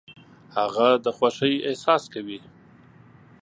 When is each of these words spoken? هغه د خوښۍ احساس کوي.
هغه 0.57 0.87
د 1.05 1.07
خوښۍ 1.17 1.55
احساس 1.67 2.03
کوي. 2.13 2.39